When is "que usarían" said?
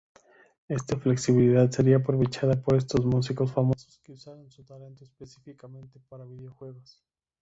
4.03-4.49